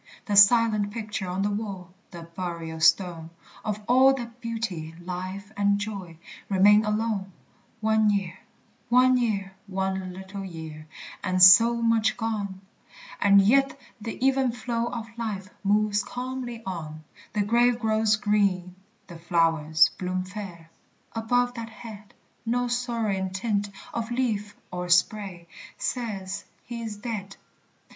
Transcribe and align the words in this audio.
The 0.25 0.35
silent 0.35 0.89
picture 0.89 1.27
on 1.27 1.43
the 1.43 1.51
wall, 1.51 1.93
The 2.09 2.23
burial 2.23 2.79
stone, 2.79 3.29
Of 3.63 3.81
all 3.87 4.15
that 4.15 4.41
beauty, 4.41 4.95
life, 4.99 5.51
and 5.55 5.77
joy, 5.77 6.17
Remain 6.49 6.83
alone! 6.85 7.31
One 7.81 8.09
year, 8.09 8.39
one 8.89 9.15
year, 9.15 9.53
one 9.67 10.11
little 10.11 10.43
year, 10.43 10.87
And 11.23 11.39
so 11.39 11.83
much 11.83 12.17
gone! 12.17 12.61
And 13.21 13.43
yet 13.43 13.79
the 14.01 14.17
even 14.25 14.51
flow 14.51 14.87
of 14.87 15.05
life 15.19 15.49
Moves 15.63 16.01
calmly 16.03 16.63
on. 16.65 17.03
The 17.33 17.43
grave 17.43 17.77
grows 17.79 18.15
green, 18.15 18.73
the 19.05 19.19
flowers 19.19 19.91
bloom 19.99 20.23
fair, 20.23 20.71
Above 21.13 21.53
that 21.53 21.69
head; 21.69 22.15
No 22.43 22.67
sorrowing 22.67 23.29
tint 23.29 23.69
of 23.93 24.09
leaf 24.09 24.55
or 24.71 24.89
spray 24.89 25.47
Says 25.77 26.45
he 26.63 26.81
is 26.81 26.97
dead. 26.97 27.35